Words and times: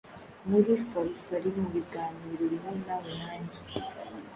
Muri 0.49 0.71
farufarimubiganiro 0.87 2.43
bimwe 2.51 2.71
nawe 2.85 3.11
na 3.23 3.31
njye 3.41 3.59